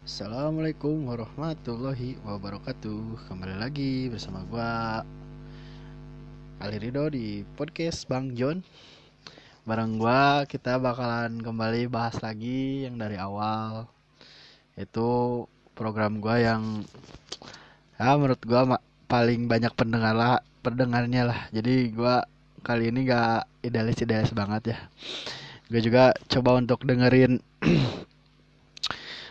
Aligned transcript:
Assalamualaikum 0.00 1.12
warahmatullahi 1.12 2.16
wabarakatuh. 2.24 3.28
Kembali 3.28 3.60
lagi 3.60 4.08
bersama 4.08 4.40
gua 4.48 5.04
Ali 6.56 6.80
Rido 6.80 7.04
di 7.12 7.44
podcast 7.44 8.08
Bang 8.08 8.32
John. 8.32 8.64
Bareng 9.68 10.00
gua 10.00 10.48
kita 10.48 10.80
bakalan 10.80 11.44
kembali 11.44 11.92
bahas 11.92 12.16
lagi 12.24 12.88
yang 12.88 12.96
dari 12.96 13.20
awal 13.20 13.92
Itu 14.72 15.44
program 15.76 16.24
gua 16.24 16.40
yang 16.40 16.80
ya 18.00 18.16
menurut 18.16 18.40
ma- 18.64 18.80
paling 19.04 19.52
banyak 19.52 19.76
pendengar 19.76 20.16
lah, 20.16 20.40
pendengarnya 20.64 21.28
lah. 21.28 21.40
Jadi 21.52 21.92
gua 21.92 22.24
kali 22.64 22.88
ini 22.88 23.04
gak 23.04 23.44
idealis-idealis 23.68 24.32
banget 24.32 24.72
ya. 24.72 24.78
Gue 25.68 25.84
juga 25.84 26.16
coba 26.26 26.56
untuk 26.56 26.88
dengerin 26.88 27.36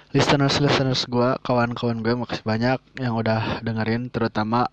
listeners 0.09 0.57
listeners 0.57 1.05
gue 1.05 1.37
kawan-kawan 1.45 2.01
gue 2.01 2.17
makasih 2.17 2.41
banyak 2.41 2.81
yang 2.97 3.13
udah 3.13 3.61
dengerin 3.61 4.09
terutama 4.09 4.65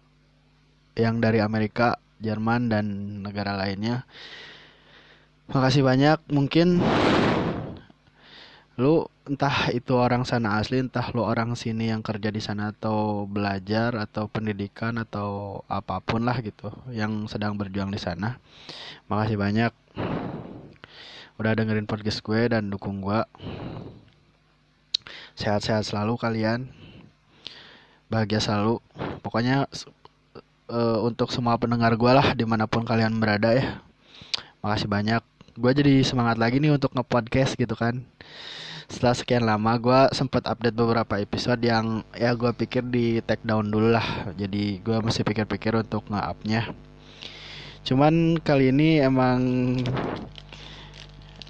yang 0.97 1.21
dari 1.21 1.45
Amerika 1.45 2.01
Jerman 2.25 2.73
dan 2.73 2.85
negara 3.21 3.53
lainnya. 3.53 4.09
Makasih 5.53 5.85
banyak. 5.85 6.19
Mungkin 6.33 6.81
lu 8.81 9.05
entah 9.29 9.73
itu 9.77 9.93
orang 9.97 10.25
sana 10.25 10.57
asli 10.57 10.81
entah 10.81 11.05
lu 11.13 11.21
orang 11.21 11.53
sini 11.53 11.93
yang 11.93 12.01
kerja 12.01 12.33
di 12.33 12.41
sana 12.41 12.73
atau 12.73 13.29
belajar 13.29 13.93
atau 13.97 14.29
pendidikan 14.33 14.97
atau 15.01 15.61
apa 15.69 16.01
pun 16.01 16.25
lah 16.25 16.41
gitu 16.41 16.73
yang 16.93 17.29
sedang 17.29 17.61
berjuang 17.61 17.93
di 17.93 18.01
sana. 18.01 18.41
Makasih 19.13 19.37
banyak. 19.37 19.73
Udah 21.37 21.53
dengerin 21.53 21.85
podcast 21.85 22.25
gue 22.25 22.49
dan 22.49 22.73
dukung 22.73 23.05
gue 23.05 23.21
sehat-sehat 25.37 25.85
selalu 25.87 26.17
kalian. 26.17 26.67
Bahagia 28.09 28.41
selalu. 28.41 28.81
Pokoknya 29.21 29.69
uh, 30.73 30.99
untuk 31.05 31.31
semua 31.31 31.55
pendengar 31.61 31.95
gue 31.95 32.13
lah 32.13 32.33
di 32.33 32.43
mana 32.49 32.65
pun 32.67 32.83
kalian 32.83 33.21
berada 33.21 33.53
ya. 33.55 33.79
Makasih 34.65 34.89
banyak. 34.89 35.23
Gue 35.57 35.73
jadi 35.73 36.05
semangat 36.05 36.37
lagi 36.37 36.61
nih 36.61 36.75
untuk 36.75 36.93
ngepodcast 36.97 37.57
gitu 37.57 37.77
kan. 37.77 38.05
Setelah 38.87 39.15
sekian 39.19 39.43
lama 39.43 39.75
gue 39.83 40.01
sempat 40.15 40.47
update 40.47 40.77
beberapa 40.79 41.19
episode 41.19 41.59
yang 41.59 42.07
ya 42.15 42.33
gue 42.39 42.55
pikir 42.55 42.87
di 42.87 43.19
take 43.25 43.43
down 43.43 43.69
dulu 43.69 43.91
lah. 43.91 44.31
Jadi 44.39 44.79
gue 44.81 44.97
masih 45.03 45.27
pikir-pikir 45.27 45.75
untuk 45.75 46.07
nge-upnya. 46.07 46.71
Cuman 47.87 48.39
kali 48.43 48.71
ini 48.71 48.99
emang 49.03 49.39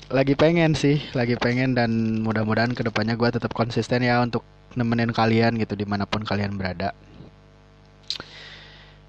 lagi 0.07 0.39
pengen 0.39 0.79
sih 0.79 1.03
lagi 1.19 1.35
pengen 1.35 1.75
dan 1.75 2.23
mudah-mudahan 2.23 2.71
ke 2.79 2.87
depannya 2.87 3.19
gue 3.19 3.27
tetap 3.27 3.51
konsisten 3.51 4.07
ya 4.07 4.23
untuk 4.23 4.47
nemenin 4.79 5.11
kalian 5.11 5.59
gitu 5.59 5.75
di 5.75 5.83
mana 5.83 6.07
pun 6.07 6.23
kalian 6.23 6.55
berada. 6.55 6.95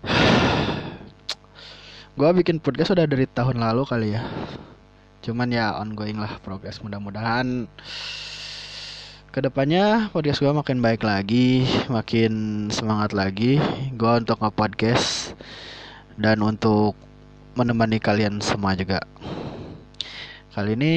Gue 2.17 2.29
bikin 2.41 2.57
podcast 2.57 2.97
udah 2.97 3.05
dari 3.05 3.29
tahun 3.29 3.61
lalu 3.61 3.83
kali 3.85 4.17
ya. 4.17 4.25
Cuman 5.21 5.53
ya 5.53 5.77
ongoing 5.77 6.17
lah 6.17 6.41
progres. 6.41 6.81
Mudah-mudahan 6.81 7.69
ke 9.29 9.39
depannya 9.43 10.09
podcast 10.09 10.41
gue 10.41 10.49
makin 10.49 10.81
baik 10.81 11.05
lagi 11.05 11.69
makin 11.93 12.65
semangat 12.73 13.13
lagi. 13.13 13.61
Gue 13.93 14.17
untuk 14.17 14.41
nge-podcast 14.41 15.37
dan 16.17 16.41
untuk 16.41 16.97
menemani 17.53 18.01
kalian 18.01 18.41
semua 18.41 18.73
juga 18.73 19.05
kali 20.57 20.73
ini 20.73 20.93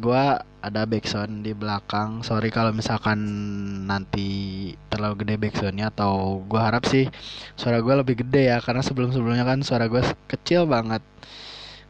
gua 0.00 0.40
ada 0.64 0.88
backsound 0.88 1.44
di 1.44 1.52
belakang. 1.52 2.24
Sorry 2.24 2.48
kalau 2.48 2.72
misalkan 2.72 3.20
nanti 3.84 4.72
terlalu 4.88 5.20
gede 5.20 5.34
backsoundnya 5.36 5.92
atau 5.92 6.40
gua 6.48 6.72
harap 6.72 6.88
sih 6.88 7.12
suara 7.60 7.84
gua 7.84 8.00
lebih 8.00 8.24
gede 8.24 8.48
ya 8.48 8.58
karena 8.64 8.80
sebelum 8.80 9.12
sebelumnya 9.12 9.44
kan 9.44 9.60
suara 9.60 9.84
gua 9.92 10.00
kecil 10.32 10.64
banget. 10.64 11.04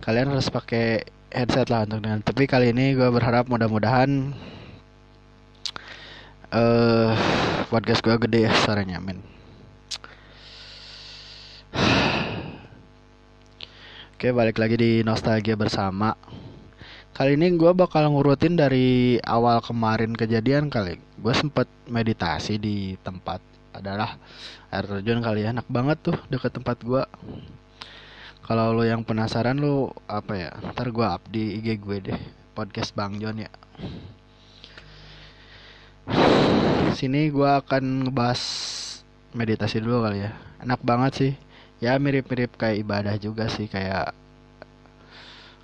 Kalian 0.03 0.35
harus 0.35 0.51
pakai 0.51 1.07
headset 1.31 1.71
lah 1.71 1.87
untuk 1.87 2.03
dengan 2.03 2.27
tapi 2.27 2.51
kali 2.51 2.75
ini 2.75 2.99
gua 2.99 3.15
berharap 3.15 3.47
mudah-mudahan 3.47 4.35
eh 6.51 6.59
uh, 6.59 7.15
podcast 7.71 8.03
gua 8.03 8.19
gede 8.19 8.51
ya 8.51 8.53
suaranya. 8.67 8.99
Amin 8.99 9.40
Oke 14.21 14.37
balik 14.37 14.61
lagi 14.61 14.77
di 14.77 14.93
nostalgia 15.01 15.57
bersama. 15.57 16.13
Kali 17.17 17.41
ini 17.41 17.57
gue 17.57 17.73
bakal 17.73 18.05
ngurutin 18.13 18.53
dari 18.53 19.17
awal 19.25 19.65
kemarin 19.65 20.13
kejadian 20.13 20.69
kali. 20.69 21.01
Gue 21.17 21.33
sempet 21.33 21.65
meditasi 21.89 22.61
di 22.61 23.01
tempat 23.01 23.41
adalah 23.73 24.21
air 24.69 24.85
terjun 24.85 25.25
kali 25.25 25.49
ya. 25.49 25.57
Enak 25.57 25.65
banget 25.73 26.05
tuh 26.05 26.17
deket 26.29 26.53
tempat 26.53 26.77
gue 26.85 27.01
Kalau 28.45 28.77
lo 28.77 28.85
yang 28.85 29.09
penasaran 29.09 29.57
lo 29.57 29.97
apa 30.05 30.37
ya? 30.37 30.53
Ntar 30.69 30.93
gue 30.93 31.07
up 31.09 31.25
di 31.33 31.57
IG 31.57 31.81
gue 31.81 32.13
deh 32.13 32.21
Podcast 32.53 32.93
Bang 32.93 33.17
John 33.25 33.41
ya. 33.41 33.49
Sini 36.93 37.33
gue 37.33 37.49
akan 37.49 38.05
ngebahas 38.05 38.43
meditasi 39.33 39.81
dulu 39.81 40.05
kali 40.05 40.29
ya. 40.29 40.37
Enak 40.61 40.85
banget 40.85 41.13
sih 41.17 41.33
ya 41.81 41.97
mirip-mirip 41.97 42.53
kayak 42.61 42.85
ibadah 42.85 43.17
juga 43.17 43.49
sih 43.49 43.65
kayak 43.65 44.13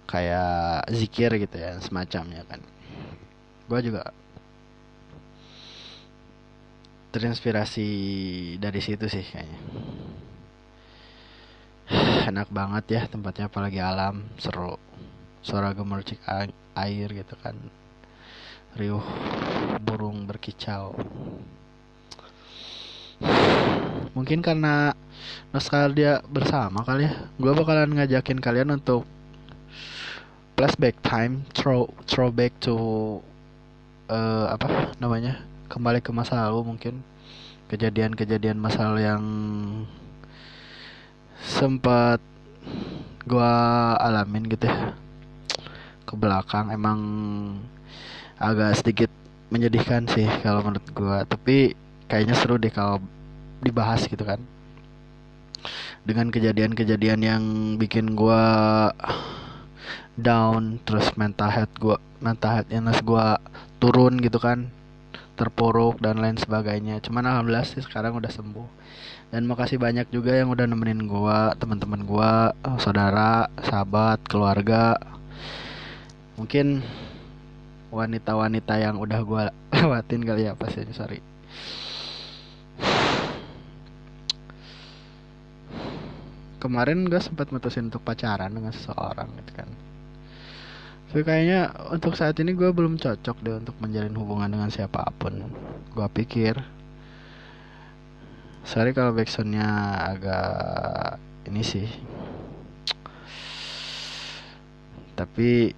kayak 0.09 0.89
zikir 0.89 1.31
gitu 1.37 1.57
ya 1.61 1.77
semacamnya 1.83 2.43
kan. 2.49 2.65
Gue 3.69 3.81
juga 3.85 4.09
terinspirasi 7.13 7.89
dari 8.57 8.81
situ 8.81 9.07
sih 9.13 9.25
kayaknya. 9.29 9.61
Enak 12.33 12.49
banget 12.49 12.85
ya 12.97 13.03
tempatnya 13.13 13.53
apalagi 13.53 13.81
alam 13.85 14.25
seru. 14.41 14.81
Suara 15.45 15.77
gemercik 15.77 16.19
air 16.75 17.09
gitu 17.13 17.37
kan. 17.45 17.55
Riuh 18.77 19.05
burung 19.85 20.25
berkicau 20.25 20.97
mungkin 24.17 24.41
karena 24.41 24.97
nostalgia 25.53 26.25
bersama 26.33 26.81
kali 26.81 27.05
ya. 27.05 27.13
Gue 27.37 27.53
bakalan 27.53 27.93
ngajakin 27.93 28.41
kalian 28.41 28.73
untuk 28.73 29.05
flashback 30.57 30.97
time 31.05 31.45
throw 31.53 31.85
throwback 32.09 32.57
to 32.65 32.73
uh, 34.09 34.49
apa 34.49 34.97
namanya 34.97 35.45
kembali 35.69 36.01
ke 36.01 36.17
masa 36.17 36.49
lalu 36.49 36.73
mungkin. 36.73 37.05
Kejadian-kejadian 37.69 38.57
masa 38.57 38.89
lalu 38.89 39.05
yang 39.05 39.25
sempat 41.45 42.25
gue 43.29 43.53
alamin 44.01 44.49
gitu 44.49 44.65
ya. 44.65 44.97
Ke 46.09 46.17
belakang 46.17 46.73
emang 46.73 47.01
agak 48.41 48.81
sedikit 48.81 49.13
menyedihkan 49.53 50.09
sih 50.09 50.27
kalau 50.41 50.65
menurut 50.65 50.89
gue 50.91 51.19
tapi 51.31 51.57
kayaknya 52.11 52.35
seru 52.35 52.59
deh 52.59 52.71
kalau 52.71 52.99
dibahas 53.61 54.05
gitu 54.07 54.23
kan. 54.23 54.41
Dengan 56.07 56.31
kejadian-kejadian 56.31 57.21
yang 57.23 57.43
bikin 57.81 58.15
gue 58.15 58.43
down 60.17 60.81
terus 60.89 61.13
mental 61.21 61.53
health 61.53 61.75
gue 61.77 61.97
mental 62.25 62.51
health 62.61 62.71
illness 62.73 63.05
gue 63.05 63.27
turun 63.77 64.17
gitu 64.25 64.41
kan 64.41 64.73
terpuruk 65.37 66.01
dan 66.01 66.19
lain 66.19 66.41
sebagainya. 66.41 66.99
Cuman 67.05 67.29
alhamdulillah 67.29 67.69
sih 67.69 67.85
sekarang 67.85 68.17
udah 68.17 68.33
sembuh. 68.33 68.69
Dan 69.27 69.45
makasih 69.45 69.77
banyak 69.77 70.09
juga 70.15 70.33
yang 70.33 70.49
udah 70.55 70.65
nemenin 70.65 71.05
gue 71.05 71.39
teman-teman 71.61 72.07
gue 72.07 72.33
saudara 72.81 73.51
sahabat 73.61 74.23
keluarga. 74.25 74.97
Mungkin 76.41 76.81
wanita-wanita 77.93 78.75
yang 78.81 78.97
udah 78.97 79.21
gue 79.23 79.45
lewatin 79.77 80.23
kali 80.25 80.49
ya 80.49 80.53
pasti 80.57 80.85
sorry 80.93 81.21
kemarin 86.67 87.07
gue 87.07 87.23
sempat 87.23 87.55
mutusin 87.55 87.87
untuk 87.87 88.03
pacaran 88.03 88.51
dengan 88.51 88.75
seseorang 88.75 89.31
gitu 89.39 89.53
kan. 89.55 89.71
Tapi 91.07 91.23
kayaknya 91.23 91.71
untuk 91.95 92.19
saat 92.19 92.35
ini 92.43 92.51
gue 92.51 92.67
belum 92.75 92.99
cocok 92.99 93.37
deh 93.47 93.63
untuk 93.63 93.79
menjalin 93.79 94.19
hubungan 94.19 94.51
dengan 94.51 94.69
siapa 94.75 95.07
pun. 95.15 95.47
Gue 95.95 96.09
pikir. 96.11 96.59
Sorry 98.67 98.91
kalau 98.91 99.15
backsoundnya 99.15 99.71
agak 100.11 101.23
ini 101.47 101.63
sih. 101.63 101.87
Tapi 105.15 105.71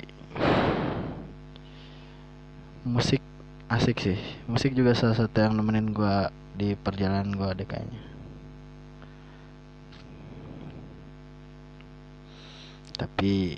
musik 2.88 3.20
asik 3.68 4.00
sih. 4.00 4.18
Musik 4.48 4.72
juga 4.72 4.96
salah 4.96 5.14
satu 5.20 5.44
yang 5.44 5.52
nemenin 5.52 5.92
gue 5.92 6.16
di 6.56 6.72
perjalanan 6.72 7.36
gue 7.36 7.62
deh 7.62 7.68
kayaknya 7.68 8.17
tapi 12.98 13.54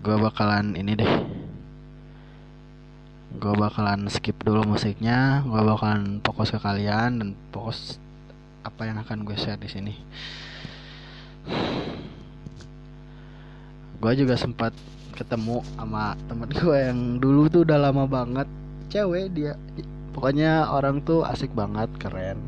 gue 0.00 0.16
bakalan 0.16 0.78
ini 0.78 0.94
deh. 0.94 1.14
Gue 3.36 3.52
bakalan 3.58 4.06
skip 4.06 4.38
dulu 4.46 4.64
musiknya 4.78 5.42
gue 5.42 5.60
bakalan 5.60 6.22
fokus 6.22 6.54
ke 6.54 6.58
kalian 6.62 7.20
dan 7.20 7.28
fokus 7.50 7.98
apa 8.62 8.86
yang 8.86 9.02
akan 9.02 9.26
gue 9.26 9.34
share 9.34 9.58
di 9.58 9.66
sini. 9.66 9.94
Gue 13.98 14.12
juga 14.14 14.38
sempat 14.38 14.70
ketemu 15.18 15.64
sama 15.74 16.14
temen 16.30 16.50
gue 16.54 16.78
yang 16.78 17.18
dulu 17.18 17.50
tuh 17.50 17.66
udah 17.66 17.90
lama 17.90 18.06
banget. 18.06 18.46
Cewek 18.86 19.34
dia. 19.34 19.58
Pokoknya 20.14 20.70
orang 20.70 21.02
tuh 21.02 21.26
asik 21.26 21.50
banget 21.52 21.90
keren. 21.98 22.38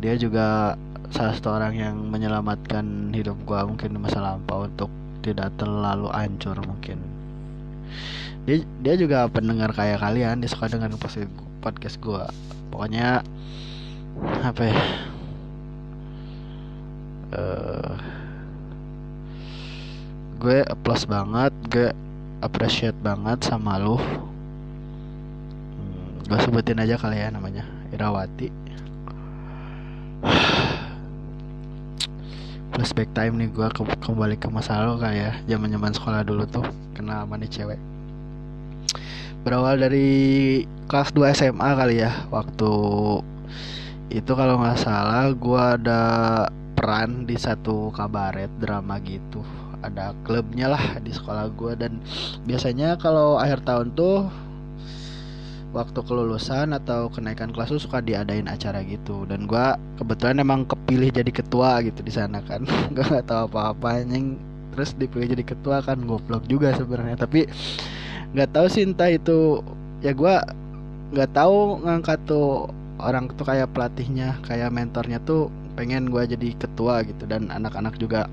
Dia 0.00 0.16
juga 0.16 0.78
salah 1.08 1.32
satu 1.32 1.56
orang 1.56 1.72
yang 1.76 1.96
menyelamatkan 2.12 3.12
hidup 3.16 3.36
gue 3.48 3.60
mungkin 3.64 3.96
di 3.96 4.00
masa 4.00 4.20
lampau 4.20 4.68
untuk 4.68 4.92
tidak 5.24 5.56
terlalu 5.56 6.08
hancur 6.12 6.60
mungkin. 6.64 7.00
Dia 8.44 8.60
dia 8.80 8.94
juga 8.96 9.28
pendengar 9.28 9.72
kayak 9.72 10.00
kalian 10.00 10.40
dia 10.44 10.50
suka 10.52 10.68
dengan 10.68 10.92
podcast 11.64 11.96
gue 12.00 12.24
pokoknya 12.72 13.22
apa 14.44 14.62
ya? 14.64 14.78
Uh, 17.28 17.92
gue 20.40 20.64
plus 20.80 21.04
banget 21.04 21.52
gue 21.68 21.92
appreciate 22.44 22.96
banget 23.00 23.44
sama 23.44 23.78
lu. 23.80 23.96
Hmm, 23.96 24.04
gue 26.28 26.38
sebutin 26.40 26.80
aja 26.80 26.96
kali 27.00 27.16
ya 27.20 27.30
namanya 27.32 27.64
Irawati 27.92 28.67
flashback 32.78 33.10
time 33.10 33.42
nih 33.42 33.50
gue 33.50 33.66
ke 33.74 33.82
kembali 34.06 34.38
ke 34.38 34.46
masa 34.54 34.86
lalu 34.86 35.02
kali 35.02 35.18
ya. 35.18 35.34
Zaman 35.50 35.74
zaman 35.74 35.90
sekolah 35.90 36.22
dulu 36.22 36.46
tuh 36.46 36.62
kenal 36.94 37.26
sama 37.26 37.34
nih 37.34 37.50
cewek. 37.50 37.80
Berawal 39.42 39.82
dari 39.82 40.62
kelas 40.86 41.10
2 41.10 41.34
SMA 41.34 41.70
kali 41.74 42.06
ya 42.06 42.14
waktu 42.30 42.70
itu 44.14 44.30
kalau 44.30 44.62
nggak 44.62 44.78
salah 44.78 45.26
gue 45.34 45.58
ada 45.58 46.02
peran 46.78 47.26
di 47.26 47.34
satu 47.34 47.90
kabaret 47.90 48.54
drama 48.62 49.02
gitu. 49.02 49.42
Ada 49.82 50.14
klubnya 50.22 50.70
lah 50.70 51.02
di 51.02 51.10
sekolah 51.10 51.50
gue 51.58 51.74
dan 51.74 51.98
biasanya 52.46 52.94
kalau 52.94 53.42
akhir 53.42 53.66
tahun 53.66 53.90
tuh 53.98 54.30
waktu 55.76 56.00
kelulusan 56.00 56.72
atau 56.72 57.12
kenaikan 57.12 57.52
kelas 57.52 57.74
tuh 57.74 57.82
suka 57.82 58.00
diadain 58.00 58.48
acara 58.48 58.80
gitu. 58.84 59.28
Dan 59.28 59.44
gue 59.44 59.66
kebetulan 60.00 60.40
emang 60.40 60.64
kepilih 60.64 61.12
jadi 61.12 61.28
ketua 61.28 61.84
gitu 61.84 62.00
di 62.00 62.12
sana 62.12 62.40
kan. 62.44 62.64
Gue 62.94 63.04
nggak 63.04 63.28
tahu 63.28 63.52
apa-apa 63.52 64.02
yang 64.04 64.40
terus 64.72 64.94
dipilih 64.96 65.34
jadi 65.36 65.44
ketua 65.44 65.84
kan 65.84 66.00
goblok 66.08 66.48
juga 66.48 66.72
sebenarnya. 66.72 67.20
Tapi 67.20 67.44
nggak 68.32 68.50
tahu 68.52 68.66
sih 68.68 68.84
entah 68.84 69.12
itu 69.12 69.60
ya 70.04 70.12
gue 70.14 70.34
nggak 71.12 71.30
tahu 71.32 71.84
ngangkat 71.84 72.18
tuh 72.28 72.68
orang 73.00 73.28
tuh 73.32 73.46
kayak 73.48 73.72
pelatihnya 73.72 74.36
kayak 74.44 74.68
mentornya 74.72 75.20
tuh 75.24 75.52
pengen 75.76 76.08
gue 76.08 76.22
jadi 76.24 76.48
ketua 76.56 77.04
gitu. 77.04 77.28
Dan 77.28 77.52
anak-anak 77.52 78.00
juga 78.00 78.24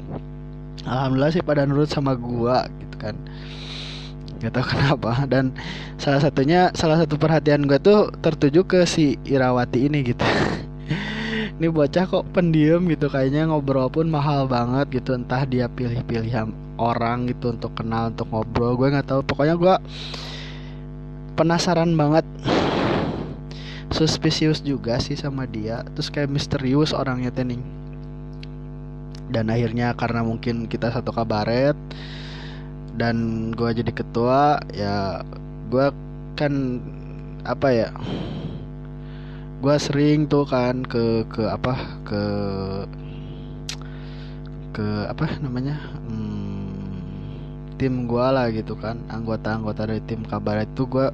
alhamdulillah 0.84 1.32
sih 1.34 1.44
pada 1.44 1.64
nurut 1.64 1.90
sama 1.90 2.14
gua 2.20 2.68
gitu 2.84 2.96
kan 3.00 3.16
gak 4.42 4.54
tahu 4.56 4.66
kenapa. 4.76 5.24
Dan 5.28 5.56
salah 6.00 6.22
satunya 6.24 6.72
salah 6.76 7.00
satu 7.02 7.16
perhatian 7.16 7.68
gua 7.68 7.80
tuh 7.80 8.12
tertuju 8.20 8.64
ke 8.68 8.84
si 8.88 9.16
Irawati 9.28 9.88
ini 9.88 10.02
gitu. 10.04 10.26
Ini 11.56 11.72
bocah 11.72 12.04
kok 12.04 12.28
pendiam 12.36 12.84
gitu 12.92 13.08
kayaknya 13.08 13.48
ngobrol 13.48 13.88
pun 13.88 14.12
mahal 14.12 14.44
banget 14.44 15.00
gitu. 15.00 15.16
Entah 15.16 15.48
dia 15.48 15.72
pilih-pilih 15.72 16.52
orang 16.76 17.32
gitu 17.32 17.56
untuk 17.56 17.72
kenal 17.80 18.12
untuk 18.12 18.28
ngobrol 18.28 18.76
gue 18.76 18.92
nggak 18.92 19.08
tahu. 19.08 19.24
Pokoknya 19.24 19.56
gue 19.56 19.76
penasaran 21.40 21.96
banget. 21.96 22.28
Suspicious 23.88 24.60
juga 24.60 25.00
sih 25.00 25.16
sama 25.16 25.48
dia. 25.48 25.88
Terus 25.96 26.12
kayak 26.12 26.28
misterius 26.28 26.92
orangnya 26.92 27.32
tening. 27.32 27.64
Dan 29.32 29.48
akhirnya 29.48 29.96
karena 29.96 30.28
mungkin 30.28 30.68
kita 30.68 30.92
satu 30.92 31.16
kabaret 31.16 31.80
dan 32.96 33.50
gue 33.52 33.70
jadi 33.76 33.92
ketua 33.92 34.60
ya 34.72 35.22
gue 35.68 35.88
kan 36.40 36.80
apa 37.46 37.68
ya 37.72 37.90
gue 39.60 39.76
sering 39.80 40.28
tuh 40.28 40.46
kan 40.48 40.84
ke 40.86 41.26
ke 41.28 41.44
apa 41.48 41.74
ke 42.08 42.24
ke 44.76 44.88
apa 45.08 45.26
namanya 45.40 45.80
hmm, 46.06 47.76
tim 47.80 48.08
gue 48.08 48.26
lah 48.26 48.52
gitu 48.52 48.76
kan 48.76 49.00
anggota-anggota 49.12 49.88
dari 49.88 50.04
tim 50.04 50.24
kabaret 50.28 50.68
itu 50.68 50.84
gue 50.88 51.08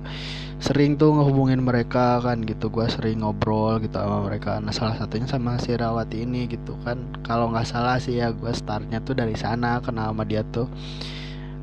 sering 0.62 0.94
tuh 0.94 1.18
ngehubungin 1.18 1.62
mereka 1.62 2.22
kan 2.22 2.45
gitu 2.45 2.69
gue 2.69 2.86
sering 2.86 3.25
ngobrol 3.25 3.81
gitu 3.81 3.98
sama 3.98 4.30
mereka. 4.30 4.62
Nah 4.62 4.69
salah 4.69 4.94
satunya 4.94 5.25
sama 5.25 5.57
si 5.57 5.74
Rawati 5.74 6.22
ini 6.22 6.45
gitu 6.45 6.77
kan 6.86 7.01
kalau 7.25 7.50
nggak 7.50 7.66
salah 7.66 7.98
sih 7.98 8.22
ya 8.22 8.30
gue 8.30 8.54
startnya 8.54 9.01
tuh 9.01 9.18
dari 9.18 9.34
sana 9.34 9.81
kenal 9.81 10.13
sama 10.13 10.22
dia 10.22 10.45
tuh 10.54 10.69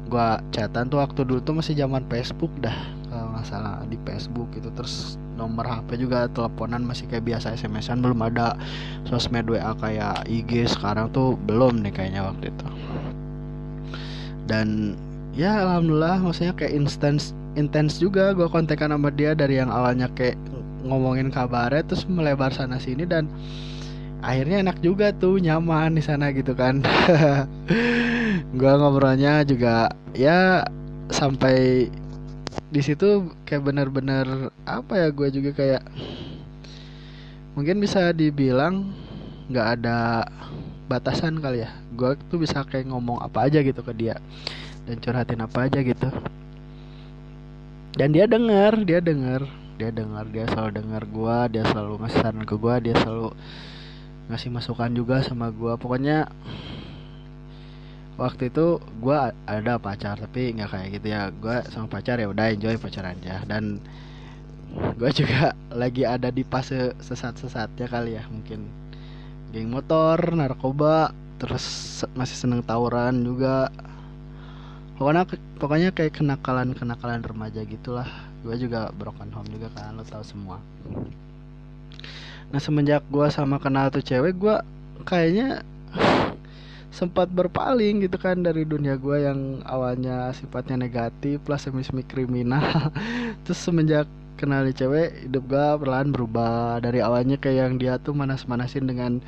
gue 0.09 0.29
chatan 0.51 0.89
tuh 0.89 1.05
waktu 1.05 1.21
dulu 1.29 1.41
tuh 1.45 1.55
masih 1.61 1.77
zaman 1.77 2.03
Facebook 2.09 2.51
dah 2.65 2.75
kalau 3.09 3.33
nggak 3.37 3.47
salah 3.49 3.85
di 3.89 3.97
Facebook 4.05 4.49
gitu. 4.57 4.69
Terus 4.73 5.21
nomor 5.37 5.65
HP 5.65 6.01
juga 6.01 6.27
teleponan 6.33 6.85
masih 6.85 7.07
kayak 7.09 7.25
biasa 7.29 7.55
SMS-an 7.57 8.01
belum 8.01 8.21
ada. 8.25 8.57
Sosmed 9.07 9.49
WA 9.49 9.73
kayak 9.79 10.27
IG 10.29 10.69
sekarang 10.69 11.13
tuh 11.13 11.37
belum 11.45 11.85
nih 11.85 11.93
kayaknya 11.93 12.25
waktu 12.25 12.51
itu. 12.53 12.69
Dan 14.49 14.97
ya 15.37 15.61
alhamdulillah 15.63 16.25
maksudnya 16.25 16.57
kayak 16.57 16.75
instance 16.75 17.37
intens 17.55 18.03
juga 18.03 18.35
gue 18.35 18.49
kontekan 18.49 18.91
sama 18.91 19.13
dia 19.13 19.37
dari 19.37 19.61
yang 19.61 19.71
awalnya 19.71 20.11
kayak 20.17 20.39
ngomongin 20.87 21.29
kabarnya 21.29 21.83
terus 21.85 22.07
melebar 22.07 22.55
sana 22.55 22.79
sini 22.79 23.03
dan 23.05 23.27
akhirnya 24.23 24.67
enak 24.67 24.79
juga 24.83 25.15
tuh 25.15 25.39
nyaman 25.39 25.95
di 25.95 26.03
sana 26.03 26.31
gitu 26.35 26.55
kan 26.55 26.83
gue 28.55 28.73
ngobrolnya 28.79 29.43
juga 29.43 29.93
ya 30.15 30.65
sampai 31.09 31.89
di 32.69 32.81
situ 32.85 33.33
kayak 33.49 33.65
bener-bener 33.65 34.53
apa 34.69 35.07
ya 35.07 35.09
gue 35.09 35.29
juga 35.33 35.51
kayak 35.57 35.83
mungkin 37.57 37.81
bisa 37.81 38.13
dibilang 38.13 38.93
nggak 39.49 39.69
ada 39.81 40.29
batasan 40.89 41.41
kali 41.41 41.65
ya. 41.65 41.71
Gue 41.97 42.17
tuh 42.33 42.41
bisa 42.41 42.65
kayak 42.65 42.89
ngomong 42.89 43.21
apa 43.21 43.49
aja 43.49 43.61
gitu 43.61 43.81
ke 43.85 43.93
dia 43.97 44.17
dan 44.89 45.01
curhatin 45.01 45.45
apa 45.45 45.69
aja 45.69 45.81
gitu. 45.85 46.09
Dan 47.99 48.15
dia 48.15 48.25
dengar 48.25 48.79
dia 48.87 49.03
dengar 49.03 49.45
dia 49.79 49.91
dengar 49.95 50.27
dia 50.31 50.45
selalu 50.51 50.71
dengar 50.83 51.03
gua 51.07 51.47
dia 51.47 51.63
selalu 51.67 52.03
ngasih 52.03 52.19
saran 52.19 52.43
ke 52.43 52.55
gua 52.59 52.83
dia 52.83 52.95
selalu 52.99 53.31
ngasih 54.29 54.51
masukan 54.51 54.91
juga 54.91 55.23
sama 55.23 55.51
gua. 55.55 55.79
Pokoknya 55.79 56.27
waktu 58.19 58.51
itu 58.51 58.83
gua 58.99 59.31
ada 59.47 59.79
pacar 59.79 60.19
tapi 60.19 60.53
nggak 60.59 60.71
kayak 60.75 60.89
gitu 60.99 61.07
ya. 61.15 61.31
Gua 61.39 61.63
sama 61.71 61.87
pacar 61.87 62.19
ya 62.19 62.27
udah 62.29 62.51
enjoy 62.51 62.75
pacarannya 62.77 63.47
dan 63.47 63.79
gua 64.99 65.11
juga 65.15 65.55
lagi 65.81 66.03
ada 66.03 66.29
di 66.35 66.43
fase 66.43 66.93
sesat-sesatnya 66.99 67.87
kali 67.87 68.19
ya 68.19 68.27
mungkin. 68.29 68.67
Geng 69.55 69.73
motor 69.73 70.19
narkoba 70.35 71.15
terus 71.39 72.03
masih 72.19 72.37
seneng 72.37 72.61
tawuran 72.67 73.23
juga. 73.23 73.71
Pokoknya 74.99 75.23
pokoknya 75.63 75.89
kayak 75.95 76.19
kenakalan 76.19 76.75
kenakalan 76.75 77.23
remaja 77.23 77.63
gitulah. 77.63 78.11
Gue 78.43 78.59
juga 78.59 78.91
broken 78.99 79.31
home 79.31 79.47
juga 79.55 79.71
kan 79.79 79.95
lo 79.95 80.03
tau 80.03 80.27
semua. 80.27 80.59
Nah 82.51 82.59
semenjak 82.59 83.07
gue 83.07 83.27
sama 83.31 83.63
kenal 83.63 83.95
tuh 83.95 84.03
cewek 84.03 84.35
gue 84.43 84.57
kayaknya 85.07 85.63
sempat 86.89 87.29
berpaling 87.29 88.05
gitu 88.09 88.17
kan 88.17 88.41
dari 88.41 88.65
dunia 88.65 88.97
gue 88.97 89.29
yang 89.29 89.61
awalnya 89.69 90.33
sifatnya 90.33 90.81
negatif 90.81 91.41
plus 91.45 91.69
semi 91.69 91.85
semi 91.85 92.03
kriminal. 92.05 92.65
Terus 93.45 93.61
semenjak 93.61 94.09
kenal 94.41 94.65
nih 94.65 94.77
cewek 94.77 95.09
hidup 95.29 95.45
gue 95.47 95.67
perlahan 95.85 96.09
berubah. 96.11 96.81
Dari 96.81 97.05
awalnya 97.05 97.37
kayak 97.37 97.57
yang 97.57 97.75
dia 97.77 97.95
tuh 98.01 98.17
manas-manasin 98.17 98.89
dengan 98.89 99.21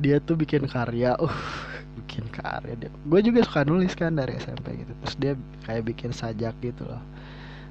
dia 0.00 0.18
tuh 0.22 0.38
bikin 0.38 0.64
karya. 0.68 1.16
Uh 1.24 1.74
bikin 1.94 2.26
karya 2.34 2.74
dia. 2.74 2.90
Gue 3.06 3.20
juga 3.22 3.46
suka 3.46 3.62
nulis 3.62 3.94
kan 3.94 4.18
dari 4.18 4.34
SMP 4.36 4.82
gitu. 4.82 4.92
Terus 5.06 5.16
dia 5.18 5.32
kayak 5.64 5.94
bikin 5.94 6.10
sajak 6.10 6.54
gitu 6.60 6.82
loh. 6.84 7.00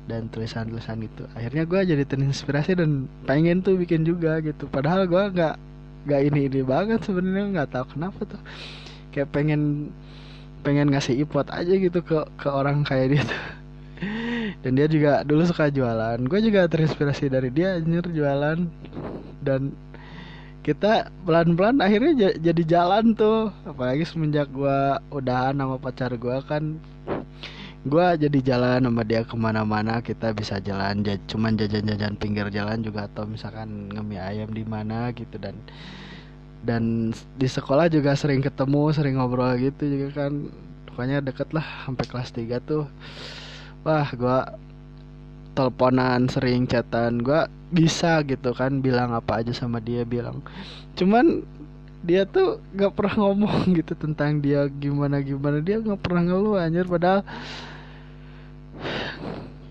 Dan 0.08 0.28
tulisan-tulisan 0.32 1.00
gitu. 1.04 1.28
Akhirnya 1.36 1.64
gue 1.68 1.80
jadi 1.96 2.04
terinspirasi 2.08 2.80
dan 2.80 3.08
pengen 3.28 3.60
tuh 3.64 3.76
bikin 3.76 4.08
juga 4.08 4.40
gitu. 4.40 4.68
Padahal 4.72 5.08
gue 5.08 5.24
nggak 5.32 5.56
nggak 6.08 6.22
ini 6.32 6.40
ini 6.48 6.62
banget 6.64 7.04
sebenarnya. 7.04 7.46
Nggak 7.52 7.70
tahu 7.76 7.86
kenapa 8.00 8.20
tuh 8.28 8.42
kayak 9.14 9.30
pengen 9.30 9.94
pengen 10.66 10.90
ngasih 10.90 11.22
ipot 11.22 11.46
aja 11.54 11.74
gitu 11.76 12.00
ke 12.02 12.18
ke 12.40 12.48
orang 12.50 12.82
kayak 12.82 13.08
dia 13.14 13.24
tuh. 13.24 13.44
Dan 14.64 14.80
dia 14.80 14.88
juga 14.88 15.24
dulu 15.28 15.44
suka 15.44 15.68
jualan. 15.68 16.20
Gue 16.28 16.40
juga 16.40 16.68
terinspirasi 16.68 17.28
dari 17.32 17.52
dia 17.52 17.80
anjir 17.80 18.04
jualan. 18.12 18.64
Dan 19.44 19.76
kita 20.64 21.12
pelan-pelan 21.28 21.84
akhirnya 21.84 22.32
jadi 22.40 22.64
jalan 22.64 23.12
tuh. 23.12 23.52
Apalagi 23.68 24.08
semenjak 24.08 24.48
gua 24.52 25.04
udahan 25.12 25.60
sama 25.60 25.76
pacar 25.76 26.16
gua 26.16 26.40
kan. 26.44 26.80
Gue 27.84 28.08
jadi 28.16 28.56
jalan 28.56 28.88
sama 28.88 29.04
dia 29.04 29.28
ke 29.28 29.36
mana-mana. 29.36 30.00
Kita 30.00 30.32
bisa 30.32 30.64
jalan 30.64 31.04
cuman 31.04 31.60
jajan-jajan 31.60 32.16
pinggir 32.16 32.48
jalan 32.48 32.80
juga 32.80 33.12
atau 33.12 33.28
misalkan 33.28 33.92
ngemi 33.92 34.16
ayam 34.16 34.48
di 34.56 34.64
mana 34.64 35.12
gitu. 35.12 35.36
Dan 35.36 35.60
dan 36.64 37.12
di 37.36 37.48
sekolah 37.48 37.92
juga 37.92 38.16
sering 38.16 38.40
ketemu 38.40 38.96
sering 38.96 39.20
ngobrol 39.20 39.52
gitu 39.60 39.84
juga 39.84 40.26
kan. 40.26 40.34
Pokoknya 40.88 41.20
deket 41.20 41.52
lah 41.52 41.66
sampai 41.84 42.06
kelas 42.08 42.30
3 42.32 42.64
tuh. 42.64 42.88
Wah 43.84 44.08
gue 44.08 44.40
teleponan 45.54 46.32
sering 46.32 46.64
chatan. 46.64 47.20
Gue 47.20 47.44
bisa 47.76 48.24
gitu 48.24 48.56
kan 48.56 48.80
bilang 48.80 49.12
apa 49.12 49.44
aja 49.44 49.52
sama 49.52 49.84
dia 49.84 50.08
bilang. 50.08 50.40
Cuman 50.96 51.44
dia 52.04 52.28
tuh 52.28 52.60
gak 52.76 52.96
pernah 52.96 53.28
ngomong 53.28 53.68
gitu 53.80 53.94
tentang 54.00 54.40
dia 54.40 54.72
gimana 54.72 55.20
gimana. 55.20 55.60
Dia 55.60 55.84
gak 55.84 56.00
pernah 56.00 56.24
ngeluh 56.32 56.56
anjir. 56.56 56.88
Padahal 56.88 57.28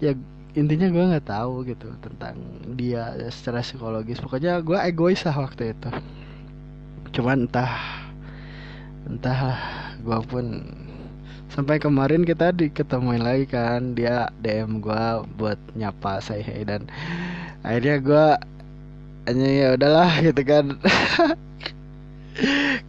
ya 0.05 0.13
intinya 0.53 0.85
gue 0.93 1.05
nggak 1.17 1.29
tahu 1.33 1.65
gitu 1.65 1.89
tentang 2.05 2.37
dia 2.77 3.17
secara 3.33 3.65
psikologis. 3.65 4.21
Pokoknya 4.21 4.61
gue 4.61 4.77
egois 4.77 5.25
lah 5.25 5.49
waktu 5.49 5.73
itu 5.73 5.89
cuman 7.13 7.49
entah 7.49 7.73
entah 9.07 9.41
gue 10.01 10.19
pun 10.27 10.47
sampai 11.53 11.77
kemarin 11.77 12.25
kita 12.25 12.57
diketemuin 12.57 13.21
lagi 13.21 13.45
kan 13.45 13.93
dia 13.93 14.33
DM 14.41 14.81
gue 14.81 15.05
buat 15.37 15.61
nyapa 15.77 16.25
saya 16.25 16.41
hey 16.41 16.65
dan 16.65 16.89
akhirnya 17.61 18.01
gue 18.01 18.27
hanya 19.29 19.49
ya 19.49 19.69
udahlah 19.79 20.11
gitu 20.19 20.43
kan. 20.43 20.67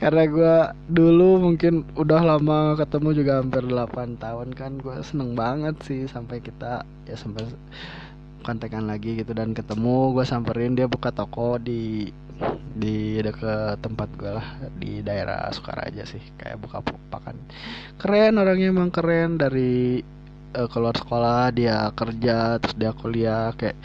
Karena 0.02 0.24
gue 0.26 0.56
dulu 0.90 1.52
mungkin 1.52 1.84
udah 2.00 2.22
lama 2.24 2.80
ketemu 2.80 3.10
juga 3.22 3.44
hampir 3.44 3.64
8 3.68 4.18
tahun 4.18 4.50
kan 4.56 4.80
gue 4.80 4.98
seneng 5.04 5.36
banget 5.36 5.76
sih 5.84 6.08
sampai 6.08 6.40
kita 6.40 6.88
ya 7.06 7.16
sampai 7.20 7.44
kontekan 8.44 8.88
lagi 8.88 9.20
gitu 9.20 9.36
dan 9.36 9.52
ketemu 9.52 10.16
gue 10.16 10.26
samperin 10.28 10.76
dia 10.76 10.88
buka 10.88 11.12
toko 11.12 11.60
di 11.60 12.12
di 12.74 13.22
dekat 13.22 13.80
tempat 13.86 14.10
gue 14.18 14.32
lah 14.34 14.48
di 14.82 15.06
daerah 15.06 15.46
Sukaraja 15.54 16.04
sih 16.10 16.22
kayak 16.42 16.58
buka 16.58 16.82
pakan. 17.14 17.38
Keren 18.02 18.42
orangnya 18.42 18.74
emang 18.74 18.90
keren. 18.90 19.38
Dari 19.38 20.02
uh, 20.58 20.68
keluar 20.70 20.98
sekolah 20.98 21.54
dia 21.54 21.94
kerja 21.94 22.58
terus 22.58 22.76
dia 22.76 22.92
kuliah. 22.98 23.54
Kayak 23.54 23.78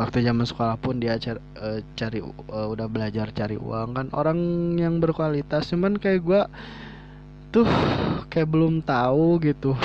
waktu 0.00 0.24
zaman 0.24 0.48
sekolah 0.48 0.76
pun 0.80 0.98
dia 0.98 1.20
cari, 1.20 1.40
uh, 1.60 1.80
cari 1.94 2.20
uh, 2.24 2.68
udah 2.72 2.86
belajar 2.88 3.28
cari 3.30 3.60
uang 3.60 3.88
kan. 3.92 4.06
Orang 4.16 4.38
yang 4.80 4.98
berkualitas 4.98 5.68
cuman 5.68 6.00
kayak 6.00 6.20
gue 6.24 6.42
tuh 7.52 7.68
kayak 8.32 8.48
belum 8.48 8.80
tahu 8.80 9.36
gitu. 9.44 9.76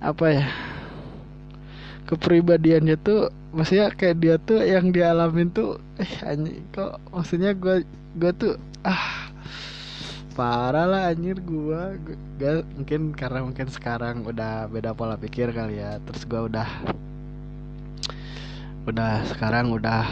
Apa 0.00 0.26
ya? 0.32 0.46
Kepribadiannya 2.04 2.96
tuh 3.00 3.32
maksudnya 3.54 3.88
kayak 3.94 4.16
dia 4.18 4.36
tuh 4.42 4.60
yang 4.60 4.90
dialamin 4.90 5.48
tuh 5.54 5.78
eh 6.02 6.12
anjing 6.26 6.66
kok 6.74 6.98
maksudnya 7.14 7.54
gue 7.54 7.86
gue 8.18 8.32
tuh 8.34 8.54
ah 8.82 9.30
parah 10.34 10.86
lah 10.90 11.02
anjir 11.14 11.38
gua. 11.40 11.94
Gak 12.42 12.66
mungkin 12.74 13.14
karena 13.14 13.40
mungkin 13.46 13.70
sekarang 13.70 14.26
udah 14.26 14.66
beda 14.66 14.90
pola 14.92 15.14
pikir 15.14 15.54
kali 15.54 15.78
ya 15.78 16.02
terus 16.02 16.26
gua 16.26 16.50
udah 16.50 16.68
udah 18.84 19.24
sekarang 19.32 19.72
udah 19.72 20.04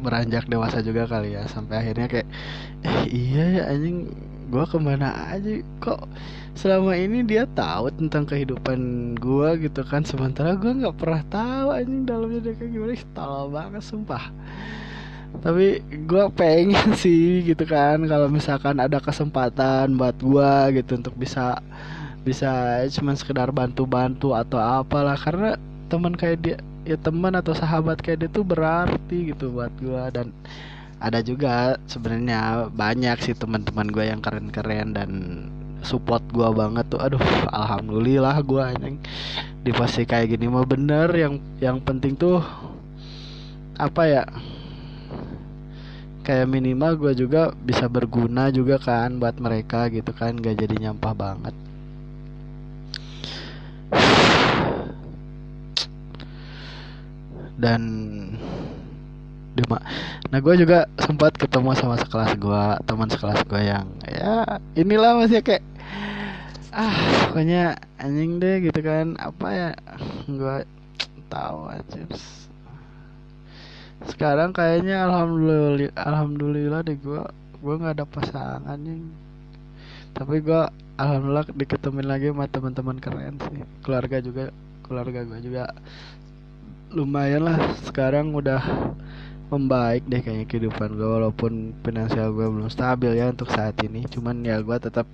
beranjak 0.00 0.46
dewasa 0.46 0.80
juga 0.80 1.04
kali 1.10 1.34
ya 1.34 1.44
sampai 1.50 1.82
akhirnya 1.84 2.06
kayak 2.08 2.28
eh 2.86 3.00
iya 3.10 3.44
ya 3.60 3.62
anjing 3.74 4.14
gua 4.48 4.64
ke 4.64 4.78
mana 4.80 5.12
aja 5.30 5.62
kok 5.78 6.08
selama 6.58 6.96
ini 6.98 7.22
dia 7.22 7.46
tahu 7.54 7.92
tentang 7.94 8.24
kehidupan 8.26 8.80
gua 9.20 9.54
gitu 9.60 9.84
kan. 9.86 10.02
Sementara 10.02 10.56
gua 10.58 10.72
nggak 10.74 10.96
pernah 10.98 11.22
tahu 11.28 11.68
anjing 11.76 12.04
dalamnya 12.08 12.40
dia 12.50 12.54
kayak 12.56 12.70
gimana. 12.72 12.92
Tolol 13.14 13.46
banget 13.54 13.82
sumpah. 13.84 14.24
Tapi 15.38 15.84
gue 16.08 16.24
pengen 16.34 16.96
sih 17.02 17.44
gitu 17.44 17.62
kan 17.68 18.00
kalau 18.08 18.26
misalkan 18.32 18.80
ada 18.80 18.98
kesempatan 18.98 19.94
buat 20.00 20.16
gue 20.18 20.80
gitu 20.80 20.98
untuk 20.98 21.14
bisa 21.20 21.60
bisa 22.24 22.82
cuman 22.90 23.14
sekedar 23.14 23.52
bantu-bantu 23.52 24.32
atau 24.34 24.58
apalah. 24.58 25.16
Karena 25.20 25.54
teman 25.92 26.16
kayak 26.16 26.38
dia 26.42 26.56
ya 26.88 26.96
teman 26.96 27.36
atau 27.36 27.52
sahabat 27.52 28.00
kayak 28.00 28.24
dia 28.24 28.30
tuh 28.32 28.44
berarti 28.48 29.36
gitu 29.36 29.52
buat 29.52 29.72
gue 29.76 30.02
dan 30.16 30.32
ada 30.98 31.22
juga 31.22 31.78
sebenarnya 31.86 32.70
banyak 32.74 33.16
sih 33.22 33.34
teman-teman 33.38 33.86
gue 33.90 34.04
yang 34.10 34.18
keren-keren 34.18 34.94
dan 34.98 35.10
support 35.86 36.22
gue 36.34 36.48
banget 36.50 36.90
tuh. 36.90 36.98
Aduh 36.98 37.22
alhamdulillah 37.54 38.34
gue 38.42 38.62
anjing. 38.62 38.96
Di 39.62 39.70
posisi 39.70 40.02
kayak 40.02 40.34
gini 40.34 40.50
mah 40.50 40.66
bener. 40.66 41.10
Yang 41.14 41.34
yang 41.62 41.78
penting 41.82 42.18
tuh 42.18 42.42
apa 43.78 44.02
ya 44.10 44.24
kayak 46.26 46.50
minimal 46.50 46.98
gue 46.98 47.12
juga 47.14 47.54
bisa 47.54 47.86
berguna 47.86 48.50
juga 48.50 48.82
kan 48.82 49.22
buat 49.22 49.38
mereka 49.38 49.86
gitu 49.94 50.10
kan. 50.10 50.34
Gak 50.34 50.66
jadi 50.66 50.90
nyampah 50.90 51.14
banget. 51.14 51.54
Dan 57.58 57.82
Dima. 59.58 59.82
Nah 60.30 60.38
gue 60.38 60.54
juga 60.54 60.86
sempat 61.02 61.34
ketemu 61.34 61.74
sama 61.74 61.98
sekelas 61.98 62.38
gue, 62.38 62.64
teman 62.86 63.10
sekelas 63.10 63.42
gue 63.42 63.62
yang 63.66 63.90
ya 64.06 64.62
inilah 64.78 65.18
masih 65.18 65.42
kayak 65.42 65.66
ah 66.70 66.94
pokoknya 67.26 67.74
anjing 67.98 68.38
deh 68.38 68.62
gitu 68.70 68.78
kan. 68.86 69.18
Apa 69.18 69.46
ya 69.50 69.70
gue 70.30 70.56
tahu 71.26 71.68
aja 71.68 72.00
sekarang 74.06 74.54
kayaknya 74.54 75.10
alhamdulillah 75.10 75.90
alhamdulillah 75.98 76.80
deh 76.86 76.94
gue 76.94 77.18
gue 77.58 77.74
nggak 77.82 77.98
ada 77.98 78.06
pasangan 78.06 78.78
nih 78.78 79.02
tapi 80.14 80.38
gue 80.38 80.62
alhamdulillah 80.98 81.46
diketemuin 81.54 82.08
lagi 82.10 82.26
sama 82.34 82.50
teman-teman 82.50 82.98
keren 82.98 83.38
sih. 83.38 83.62
Keluarga 83.86 84.18
juga 84.18 84.50
keluarga 84.82 85.22
gue 85.22 85.38
juga 85.46 85.70
lumayan 86.90 87.46
lah. 87.46 87.58
Sekarang 87.86 88.34
udah 88.34 88.62
membaik 89.48 90.04
deh 90.04 90.20
kayaknya 90.20 90.46
kehidupan 90.48 90.96
gue 90.96 91.08
walaupun 91.08 91.72
finansial 91.80 92.32
gue 92.36 92.44
belum 92.44 92.68
stabil 92.68 93.16
ya 93.16 93.32
untuk 93.32 93.48
saat 93.48 93.76
ini. 93.80 94.04
Cuman 94.08 94.44
ya 94.44 94.60
gue 94.60 94.76
tetap 94.76 95.08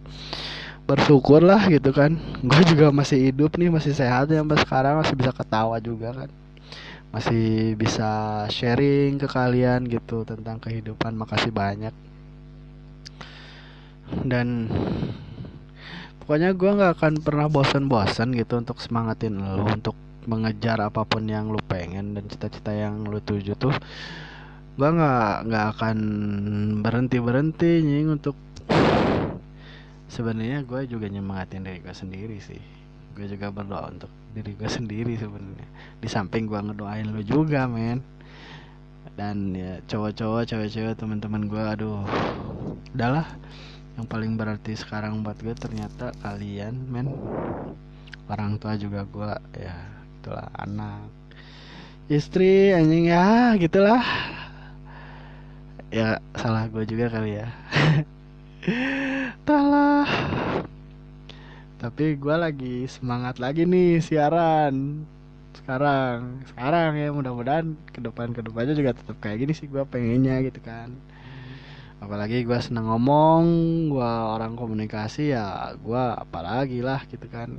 bersyukur 0.85 1.41
lah 1.41 1.65
gitu 1.71 1.95
kan. 1.95 2.19
Gue 2.51 2.63
juga 2.69 2.93
masih 2.93 3.33
hidup 3.33 3.57
nih 3.57 3.73
masih 3.73 3.97
sehat 3.97 4.29
ya 4.29 4.45
sampai 4.45 4.59
sekarang 4.61 4.95
masih 5.01 5.15
bisa 5.17 5.33
ketawa 5.33 5.81
juga 5.81 6.13
kan. 6.13 6.31
Masih 7.15 7.79
bisa 7.79 8.45
sharing 8.51 9.17
ke 9.23 9.31
kalian 9.31 9.87
gitu 9.89 10.27
tentang 10.29 10.61
kehidupan. 10.61 11.17
Makasih 11.17 11.55
banyak. 11.55 11.95
Dan 14.29 14.69
pokoknya 16.21 16.53
gue 16.53 16.71
nggak 16.77 16.93
akan 17.01 17.13
pernah 17.25 17.47
bosan-bosan 17.49 18.37
gitu 18.37 18.61
untuk 18.61 18.77
semangatin 18.83 19.41
lo 19.41 19.65
untuk 19.69 19.97
mengejar 20.25 20.81
apa 20.81 21.05
pun 21.05 21.25
yang 21.29 21.53
lo 21.53 21.61
pengen 21.65 22.17
dan 22.17 22.25
cita-cita 22.29 22.73
yang 22.73 23.05
lo 23.05 23.21
tuju 23.21 23.55
tuh 23.57 23.75
gue 24.75 24.89
nggak 24.91 25.47
nggak 25.47 25.67
akan 25.79 25.99
berhenti 26.83 27.23
berhenti 27.23 27.79
nying 27.79 28.19
untuk 28.19 28.35
sebenarnya 30.15 30.63
gue 30.63 30.87
juga 30.87 31.11
nyemangatin 31.11 31.67
diri 31.67 31.83
gue 31.83 31.95
sendiri 31.95 32.39
sih. 32.39 32.63
Gue 33.15 33.27
juga 33.27 33.51
berdoa 33.51 33.91
untuk 33.91 34.11
diri 34.31 34.55
gue 34.55 34.71
sendiri 34.71 35.19
sebenarnya. 35.19 35.69
Di 35.99 36.07
samping 36.07 36.47
gue 36.47 36.59
ngedoain 36.59 37.11
lo 37.11 37.23
juga 37.27 37.67
men. 37.67 37.99
Dan 39.15 39.55
ya 39.55 39.79
cowok-cowok 39.87 40.43
cewek-cewek 40.51 40.99
teman-teman 40.99 41.51
gue 41.51 41.63
aduh 41.63 42.03
udahlah. 42.95 43.27
Yang 43.95 44.07
paling 44.11 44.33
berarti 44.35 44.75
sekarang 44.75 45.23
buat 45.27 45.39
gue 45.39 45.55
ternyata 45.55 46.15
kalian 46.23 46.79
men. 46.91 47.11
Orang 48.31 48.59
tua 48.63 48.79
juga 48.79 49.03
gue 49.07 49.31
ya 49.67 49.94
itulah 50.25 50.49
anak. 50.57 51.05
Istri 52.09 52.73
anjing 52.73 53.13
ya 53.13 53.53
gitulah. 53.61 54.01
Ya 55.93 56.25
salah 56.33 56.65
gue 56.73 56.89
juga 56.89 57.13
kali 57.13 57.45
ya. 57.45 57.49
Talah 59.47 60.09
tapi 61.85 62.17
gue 62.17 62.33
lagi 62.33 62.89
semangat 62.89 63.37
lagi 63.37 63.69
nih 63.69 64.01
siaran. 64.01 65.05
Sekarang 65.53 66.41
sekarang 66.49 66.97
ya 66.97 67.13
mudah-mudahan 67.13 67.77
ke 67.93 68.01
depan 68.01 68.33
ke 68.33 68.41
depannya 68.41 68.73
juga 68.73 68.97
tetap 68.97 69.21
kayak 69.21 69.45
gini 69.45 69.53
sih 69.53 69.69
gue 69.69 69.85
pengennya 69.85 70.41
gitu 70.49 70.65
kan. 70.65 70.97
Apalagi 72.01 72.41
gue 72.49 72.57
senang 72.65 72.89
ngomong 72.89 73.45
gue 73.93 74.13
orang 74.33 74.57
komunikasi 74.57 75.37
ya 75.37 75.77
gue 75.77 76.05
apalagi 76.17 76.81
lah 76.81 77.05
gitu 77.05 77.29
kan 77.29 77.53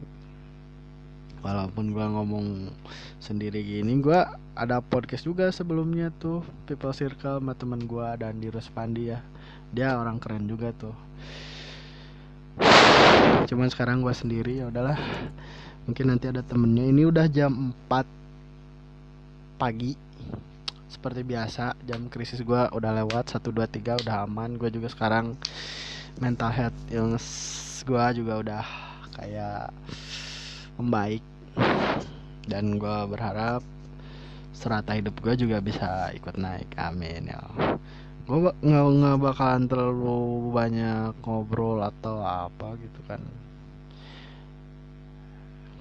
walaupun 1.45 1.93
gue 1.93 2.01
ngomong 2.01 2.73
sendiri 3.21 3.61
gini 3.61 4.01
gue 4.01 4.17
ada 4.57 4.81
podcast 4.81 5.29
juga 5.29 5.53
sebelumnya 5.53 6.09
tuh 6.17 6.41
people 6.65 6.89
circle 6.89 7.37
sama 7.37 7.53
temen 7.53 7.85
gue 7.85 8.07
dan 8.17 8.41
di 8.41 8.49
Rospandi 8.49 9.13
ya. 9.13 9.21
Dia 9.69 9.93
orang 9.99 10.17
keren 10.17 10.49
juga 10.49 10.73
tuh. 10.73 10.95
Cuman 13.45 13.69
sekarang 13.69 14.01
gue 14.01 14.15
sendiri 14.15 14.63
ya 14.63 14.73
udahlah. 14.73 14.97
Mungkin 15.85 16.09
nanti 16.09 16.31
ada 16.31 16.41
temennya. 16.41 16.89
Ini 16.89 17.03
udah 17.05 17.25
jam 17.29 17.75
4 17.91 19.61
pagi. 19.61 19.93
Seperti 20.89 21.21
biasa 21.27 21.75
jam 21.85 22.07
krisis 22.07 22.41
gue 22.41 22.61
udah 22.71 22.91
lewat 23.03 23.35
1 23.35 23.43
2 23.43 23.53
3 23.69 24.01
udah 24.01 24.25
aman. 24.25 24.55
Gue 24.57 24.71
juga 24.71 24.87
sekarang 24.89 25.35
mental 26.23 26.49
health 26.49 26.79
illness 26.87 27.27
gue 27.83 28.23
juga 28.23 28.33
udah 28.39 28.63
kayak 29.19 29.69
membaik 30.79 31.21
dan 32.51 32.77
gue 32.77 32.97
berharap 33.09 33.62
serata 34.55 34.95
hidup 34.95 35.15
gue 35.19 35.35
juga 35.35 35.59
bisa 35.59 36.12
ikut 36.15 36.35
naik. 36.39 36.71
Amin 36.79 37.27
ya 37.27 37.41
gue 38.25 38.39
nggak 38.41 38.85
nggak 38.89 39.17
bakalan 39.21 39.69
terlalu 39.69 40.50
banyak 40.50 41.13
ngobrol 41.21 41.77
atau 41.85 42.25
apa 42.25 42.74
gitu 42.81 43.00
kan. 43.05 43.21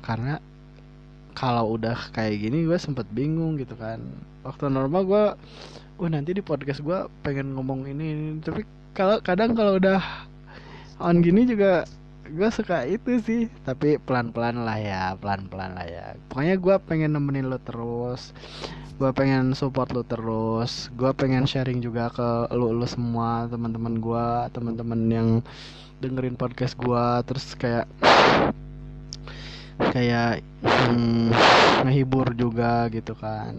Karena 0.04 0.36
kalau 1.32 1.74
udah 1.74 1.96
kayak 2.12 2.44
gini 2.44 2.68
gue 2.68 2.76
sempet 2.76 3.08
bingung 3.16 3.56
gitu 3.56 3.72
kan. 3.80 4.04
Waktu 4.44 4.68
normal 4.68 5.02
gue 5.08 5.24
uh 5.94 6.10
nanti 6.10 6.36
di 6.36 6.44
podcast 6.44 6.84
gue 6.84 7.08
pengen 7.24 7.56
ngomong 7.56 7.88
ini, 7.88 8.06
ini. 8.12 8.26
tapi 8.44 8.66
kalau 8.92 9.22
kadang 9.24 9.56
kalau 9.56 9.80
udah 9.80 10.02
on 11.00 11.24
gini 11.24 11.48
juga 11.48 11.88
gue 12.24 12.48
suka 12.48 12.88
itu 12.88 13.20
sih 13.20 13.42
tapi 13.68 14.00
pelan 14.00 14.32
pelan 14.32 14.64
lah 14.64 14.80
ya 14.80 15.02
pelan 15.20 15.44
pelan 15.52 15.76
lah 15.76 15.86
ya. 15.86 16.06
Pokoknya 16.32 16.56
gue 16.56 16.74
pengen 16.88 17.12
nemenin 17.12 17.52
lo 17.52 17.60
terus 17.60 18.32
gue 18.94 19.10
pengen 19.12 19.52
support 19.58 19.90
lo 19.92 20.06
terus 20.06 20.88
gue 20.94 21.10
pengen 21.12 21.44
sharing 21.44 21.82
juga 21.84 22.08
ke 22.14 22.28
lo 22.54 22.70
lo 22.72 22.86
semua 22.86 23.50
teman 23.50 23.74
teman 23.74 23.98
gue 23.98 24.26
teman 24.54 24.74
teman 24.78 25.00
yang 25.10 25.28
dengerin 25.98 26.38
podcast 26.38 26.78
gue 26.78 27.06
terus 27.28 27.58
kayak 27.58 27.90
kayak 29.92 30.40
hmm, 30.62 31.34
ngehibur 31.84 32.32
juga 32.38 32.88
gitu 32.88 33.12
kan. 33.18 33.58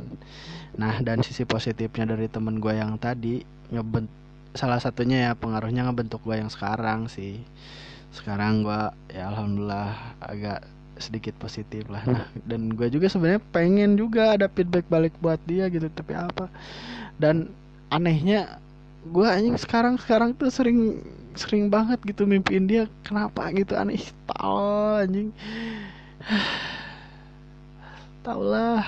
Nah 0.80 1.00
dan 1.06 1.22
sisi 1.22 1.46
positifnya 1.46 2.16
dari 2.16 2.28
temen 2.32 2.58
gue 2.58 2.74
yang 2.74 2.98
tadi 2.98 3.44
ngebent 3.70 4.10
salah 4.56 4.80
satunya 4.80 5.30
ya 5.30 5.32
pengaruhnya 5.36 5.84
ngebentuk 5.84 6.24
gue 6.24 6.40
yang 6.40 6.48
sekarang 6.48 7.12
sih 7.12 7.44
sekarang 8.14 8.66
gue 8.66 8.82
ya 9.14 9.32
alhamdulillah 9.32 10.18
agak 10.22 10.66
sedikit 10.96 11.36
positif 11.40 11.84
lah. 11.92 12.04
Nah 12.08 12.26
dan 12.48 12.72
gue 12.72 12.88
juga 12.88 13.12
sebenarnya 13.12 13.44
pengen 13.52 14.00
juga 14.00 14.36
ada 14.36 14.48
feedback 14.48 14.88
balik 14.88 15.12
buat 15.20 15.40
dia 15.44 15.68
gitu 15.68 15.92
tapi 15.92 16.16
apa? 16.16 16.48
Dan 17.20 17.52
anehnya 17.92 18.60
gue 19.06 19.28
anjing 19.28 19.60
sekarang 19.60 20.00
sekarang 20.00 20.34
tuh 20.34 20.50
sering 20.50 21.04
sering 21.36 21.68
banget 21.68 22.00
gitu 22.08 22.24
mimpiin 22.24 22.68
dia. 22.68 22.88
Kenapa 23.04 23.52
gitu? 23.52 23.76
Aneh 23.76 24.00
tau 24.24 25.00
anjing. 25.04 25.36
Tau 28.24 28.42
lah 28.42 28.84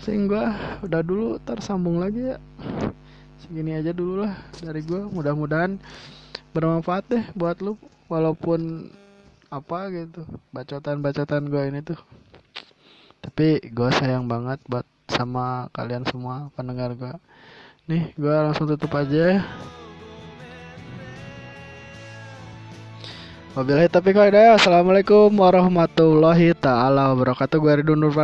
sehingga 0.00 0.56
udah 0.80 1.04
dulu 1.04 1.36
tersambung 1.44 2.00
lagi 2.00 2.32
ya. 2.32 2.40
Segini 3.44 3.76
aja 3.76 3.92
dulu 3.92 4.24
lah 4.24 4.34
dari 4.64 4.80
gue 4.80 5.04
mudah-mudahan 5.12 5.76
bermanfaat 6.52 7.04
deh 7.08 7.24
buat 7.36 7.58
lu 7.60 7.76
walaupun 8.08 8.88
apa 9.48 9.78
gitu 9.92 10.24
bacotan-bacotan 10.52 11.48
gue 11.48 11.62
ini 11.68 11.80
tuh 11.80 12.00
tapi 13.24 13.60
gue 13.64 13.90
sayang 13.96 14.28
banget 14.28 14.60
buat 14.68 14.84
sama 15.08 15.72
kalian 15.72 16.04
semua 16.04 16.52
pendengar 16.52 16.92
gue 16.92 17.14
nih 17.88 18.12
gue 18.16 18.34
langsung 18.34 18.68
tutup 18.68 18.92
aja 18.96 19.40
Wabillahi 23.58 23.90
taufiq 23.90 24.14
hidayah. 24.14 24.54
Assalamualaikum 24.54 25.34
warahmatullahi 25.34 26.54
taala 26.54 27.10
wabarakatuh. 27.10 27.58
Gue 27.58 27.82
Ridwan 27.82 27.98
Nur 27.98 28.14